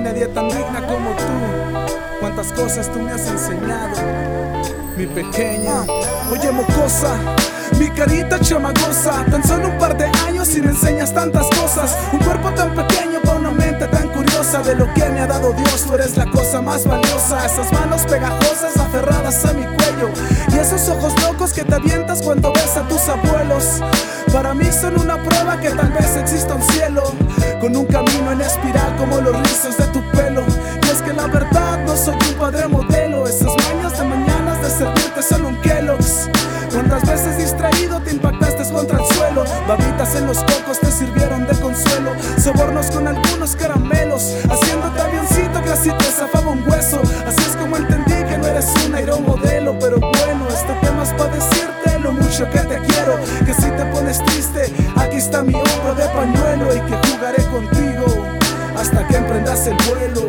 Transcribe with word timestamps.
hay 0.00 0.04
nadie 0.04 0.26
tan 0.28 0.48
digna 0.48 0.86
como 0.86 1.10
tú. 1.10 1.24
Cuántas 2.20 2.52
cosas 2.52 2.90
tú 2.90 3.00
me 3.00 3.12
has 3.12 3.26
enseñado, 3.26 3.96
mi 4.96 5.06
pequeña. 5.06 5.82
Oye, 6.30 6.50
mocosa. 6.50 7.16
Mi 7.78 7.88
carita 7.88 8.38
chamagosa, 8.40 9.24
tan 9.30 9.42
solo 9.46 9.68
un 9.68 9.78
par 9.78 9.96
de 9.96 10.04
años 10.26 10.54
y 10.56 10.60
me 10.60 10.68
enseñas 10.68 11.14
tantas 11.14 11.46
cosas. 11.50 11.96
Un 12.12 12.18
cuerpo 12.18 12.50
tan 12.50 12.74
pequeño 12.74 13.20
para 13.22 13.38
una 13.38 13.52
mente 13.52 13.86
tan 13.86 14.08
curiosa 14.08 14.60
de 14.62 14.74
lo 14.74 14.92
que 14.92 15.08
me 15.08 15.20
ha 15.20 15.26
dado 15.26 15.52
Dios. 15.52 15.84
Tú 15.86 15.94
eres 15.94 16.16
la 16.16 16.26
cosa 16.26 16.60
más 16.60 16.84
valiosa. 16.86 17.46
Esas 17.46 17.72
manos 17.72 18.02
pegajosas 18.02 18.76
aferradas 18.76 19.44
a 19.44 19.52
mi 19.52 19.64
cuello 19.64 20.10
y 20.52 20.58
esos 20.58 20.88
ojos 20.88 21.14
locos 21.22 21.52
que 21.52 21.64
te 21.64 21.74
avientas 21.74 22.22
cuando 22.22 22.52
ves 22.52 22.76
a 22.76 22.86
tus 22.88 23.08
abuelos. 23.08 23.80
Para 24.32 24.54
mí 24.54 24.66
son 24.70 25.00
una 25.00 25.22
prueba 25.22 25.58
que 25.58 25.70
tal 25.70 25.90
vez 25.92 26.16
exista 26.16 26.54
un 26.54 26.62
cielo 26.62 27.02
con 27.60 27.76
un 27.76 27.86
camino 27.86 28.32
en 28.32 28.40
espiral 28.40 28.96
como 28.96 29.20
los 29.20 29.36
rizos 29.40 29.79
En 40.14 40.26
los 40.26 40.38
cocos 40.38 40.80
te 40.80 40.90
sirvieron 40.90 41.46
de 41.46 41.54
consuelo. 41.60 42.12
Sobornos 42.36 42.90
con 42.90 43.06
algunos 43.06 43.54
caramelos. 43.54 44.34
Haciéndote 44.50 45.00
avioncito 45.00 45.62
que 45.62 45.70
así 45.70 45.90
te 45.90 46.04
zafaba 46.04 46.50
un 46.50 46.68
hueso. 46.68 47.00
Así 47.26 47.40
es 47.40 47.56
como 47.56 47.76
entendí 47.76 48.14
que 48.28 48.36
no 48.38 48.46
eres 48.48 48.66
un 48.86 48.94
aeromodelo. 48.94 49.78
Pero 49.78 50.00
bueno, 50.00 50.48
este 50.48 50.74
tema 50.80 51.04
es 51.04 51.10
para 51.10 51.32
decirte 51.32 51.98
lo 52.02 52.12
mucho 52.12 52.50
que 52.50 52.58
te 52.58 52.80
quiero. 52.80 53.18
Que 53.46 53.54
si 53.54 53.70
te 53.70 53.84
pones 53.92 54.24
triste, 54.24 54.74
aquí 54.96 55.16
está 55.18 55.42
mi 55.42 55.54
hombro 55.54 55.94
de 55.94 56.06
pañuelo. 56.08 56.74
Y 56.74 56.80
que 56.80 57.08
jugaré 57.08 57.44
contigo 57.44 58.26
hasta 58.76 59.06
que 59.06 59.16
emprendas 59.16 59.66
el 59.68 59.76
vuelo. 59.88 60.28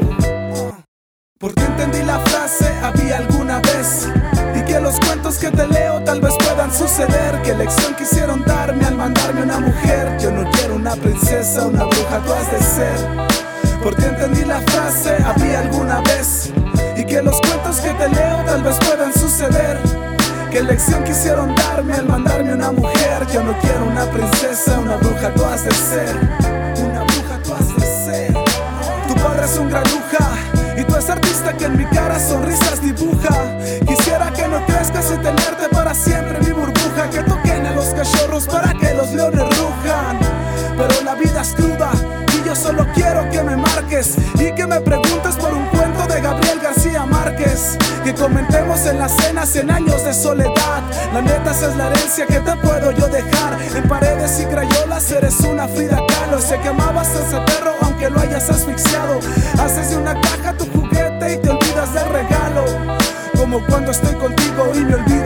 Porque 1.40 1.64
entendí 1.64 2.04
la 2.04 2.20
frase, 2.20 2.72
había 2.84 3.18
alguna 3.18 3.60
vez. 3.62 4.08
Y 4.56 4.64
que 4.64 4.80
los 4.80 5.00
cuentos 5.00 5.40
que 5.40 5.50
te 5.50 5.66
leo 5.68 6.04
tal 6.04 6.22
vez 6.22 6.36
suceder. 6.82 7.40
¿Qué 7.44 7.54
lección 7.54 7.94
quisieron 7.96 8.44
darme 8.44 8.84
al 8.86 8.96
mandarme 8.96 9.44
una 9.44 9.60
mujer? 9.60 10.18
Yo 10.20 10.32
no 10.32 10.50
quiero 10.50 10.76
una 10.76 10.96
princesa, 10.96 11.68
una 11.68 11.86
bruja, 11.86 12.20
tú 12.26 12.34
has 12.34 12.52
de 12.52 12.60
ser. 12.60 12.98
Porque 13.84 14.06
entendí 14.06 14.44
la 14.46 14.60
frase, 14.62 15.16
había 15.24 15.60
alguna 15.60 16.02
vez. 16.02 16.52
Y 16.98 17.06
que 17.06 17.22
los 17.22 17.40
cuentos 17.42 17.80
que 17.82 17.92
te 17.92 18.10
leo 18.10 18.38
tal 18.46 18.64
vez 18.64 18.78
puedan 18.80 19.14
suceder. 19.14 19.78
¿Qué 20.52 20.64
lección 20.64 21.04
quisieron 21.04 21.56
darme 21.56 21.94
al 21.94 22.08
mandarme 22.08 22.54
una 22.54 22.72
mujer? 22.72 23.28
Yo 23.32 23.44
no 23.44 23.58
quiero 23.60 23.86
una 23.86 24.06
princesa, 24.06 24.80
una 24.80 24.96
bruja, 24.98 25.34
tú 25.36 25.46
has 25.46 25.64
de 25.64 25.72
ser. 25.72 26.31
Cachorros 38.02 38.48
para 38.48 38.74
que 38.74 38.94
los 38.96 39.12
leones 39.12 39.46
rujan. 39.58 40.18
Pero 40.76 41.04
la 41.04 41.14
vida 41.14 41.42
es 41.42 41.54
cruda 41.54 41.92
y 42.34 42.48
yo 42.48 42.56
solo 42.56 42.88
quiero 42.96 43.30
que 43.30 43.44
me 43.44 43.56
marques 43.56 44.16
y 44.36 44.52
que 44.54 44.66
me 44.66 44.82
preguntes 44.82 45.36
por 45.36 45.54
un 45.54 45.66
cuento 45.68 46.08
de 46.08 46.20
Gabriel 46.20 46.60
García 46.60 47.06
Márquez. 47.06 47.78
Que 48.04 48.16
comentemos 48.16 48.88
en 48.88 48.98
la 48.98 49.08
cena 49.08 49.46
100 49.46 49.70
años 49.70 50.04
de 50.04 50.14
soledad. 50.16 50.82
La 51.14 51.22
neta 51.22 51.52
es 51.52 51.76
la 51.76 51.88
herencia 51.90 52.26
que 52.26 52.40
te 52.40 52.56
puedo 52.56 52.92
yo 52.92 53.08
dejar. 53.08 53.60
En 53.76 53.88
paredes 53.88 54.40
y 54.40 54.46
crayolas 54.46 55.12
eres 55.12 55.40
una 55.42 55.68
Frida 55.68 56.00
Kahlo. 56.08 56.40
Sé 56.42 56.58
que 56.60 56.70
amabas 56.70 57.10
a 57.10 57.28
ese 57.28 57.38
perro 57.42 57.76
aunque 57.82 58.10
lo 58.10 58.20
hayas 58.20 58.50
asfixiado. 58.50 59.20
Haces 59.60 59.92
de 59.92 59.98
una 59.98 60.20
caja 60.20 60.54
tu 60.54 60.66
juguete 60.72 61.34
y 61.34 61.38
te 61.38 61.50
olvidas 61.50 61.94
del 61.94 62.10
regalo. 62.10 62.66
Como 63.38 63.64
cuando 63.68 63.92
estoy 63.92 64.16
contigo 64.16 64.72
y 64.74 64.80
me 64.80 64.96
olvido 64.96 65.21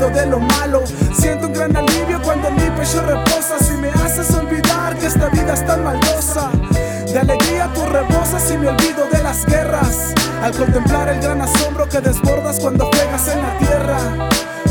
Al 10.45 10.55
contemplar 10.55 11.09
el 11.09 11.19
gran 11.21 11.41
asombro 11.41 11.89
que 11.89 11.99
desbordas 11.99 12.59
cuando 12.59 12.85
juegas 12.85 13.27
en 13.29 13.41
la 13.41 13.57
tierra. 13.57 13.97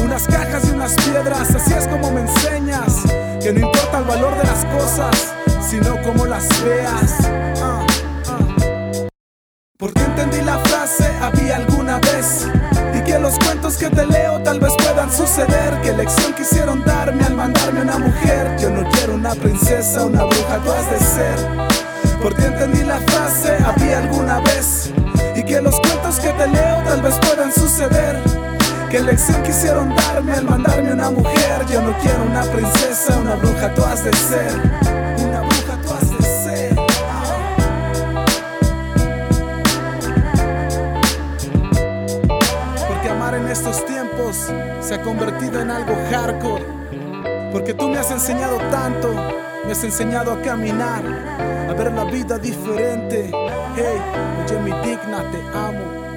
Unas 0.04 0.24
cajas 0.28 0.68
y 0.68 0.70
unas 0.70 0.94
piedras, 0.94 1.52
así 1.52 1.72
es 1.72 1.88
como 1.88 2.12
me 2.12 2.20
enseñas. 2.20 3.02
Que 3.42 3.52
no 3.52 3.66
importa 3.66 3.98
el 3.98 4.04
valor 4.04 4.36
de 4.36 4.44
las 4.44 4.64
cosas, 4.66 5.34
sino 5.68 6.00
como 6.02 6.26
las 6.26 6.46
veas. 6.62 7.16
Ah, 7.60 7.84
ah. 8.28 9.08
Porque 9.76 10.00
entendí 10.00 10.42
la 10.42 10.58
frase, 10.58 11.10
había 11.20 11.56
alguna 11.56 11.98
vez. 11.98 12.46
Y 12.96 13.02
que 13.02 13.18
los 13.18 13.36
cuentos 13.40 13.76
que 13.76 13.90
te 13.90 14.06
leo 14.06 14.44
tal 14.44 14.60
vez 14.60 14.74
puedan 14.78 15.10
suceder. 15.10 15.80
¿Qué 15.82 15.92
lección 15.92 16.34
quisieron 16.34 16.84
darme 16.84 17.24
al 17.24 17.34
mandarme 17.34 17.80
una 17.82 17.98
mujer? 17.98 18.56
Yo 18.60 18.70
no 18.70 18.88
quiero 18.90 19.16
una 19.16 19.34
princesa, 19.34 20.06
una 20.06 20.22
bruja, 20.22 20.58
tú 20.64 20.70
has 20.70 20.88
de 20.92 20.98
ser. 21.00 21.68
Porque 22.22 22.44
entendí 22.44 22.84
la 22.84 23.00
frase, 23.00 23.58
había 23.66 23.98
alguna 23.98 24.38
vez. 24.38 24.92
¿Qué 28.94 29.02
lección 29.02 29.42
quisieron 29.42 29.92
darme 29.96 30.34
al 30.34 30.44
mandarme 30.44 30.92
una 30.92 31.10
mujer? 31.10 31.66
Yo 31.68 31.82
no 31.82 31.98
quiero 31.98 32.22
una 32.30 32.42
princesa, 32.42 33.18
una 33.18 33.34
bruja, 33.34 33.74
tú 33.74 33.82
has 33.82 34.04
de 34.04 34.12
ser. 34.12 34.52
Una 35.18 35.40
bruja, 35.40 35.76
tú 35.82 35.92
has 35.94 36.10
de 36.10 36.22
ser. 36.22 36.76
Porque 42.86 43.08
amar 43.08 43.34
en 43.34 43.48
estos 43.48 43.84
tiempos 43.84 44.52
se 44.80 44.94
ha 44.94 45.02
convertido 45.02 45.60
en 45.60 45.72
algo 45.72 45.96
hardcore. 46.12 46.64
Porque 47.50 47.74
tú 47.74 47.88
me 47.88 47.98
has 47.98 48.12
enseñado 48.12 48.58
tanto, 48.70 49.12
me 49.66 49.72
has 49.72 49.82
enseñado 49.82 50.34
a 50.34 50.40
caminar, 50.40 51.02
a 51.68 51.72
ver 51.72 51.92
la 51.92 52.04
vida 52.04 52.38
diferente. 52.38 53.28
Hey, 53.74 54.00
oye 54.44 54.56
mi 54.60 54.70
digna, 54.88 55.28
te 55.32 55.58
amo. 55.58 56.13